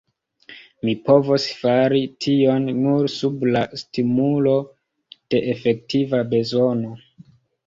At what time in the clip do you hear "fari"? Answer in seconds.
1.57-2.01